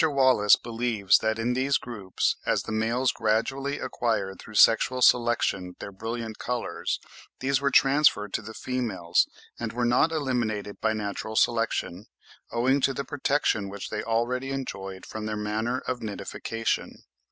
[0.03, 5.91] Wallace believes that in these groups, as the males gradually acquired through sexual selection their
[5.91, 6.99] brilliant colours,
[7.37, 9.27] these were transferred to the females
[9.59, 12.07] and were not eliminated by natural selection,
[12.51, 17.03] owing to the protection which they already enjoyed from their manner of nidification.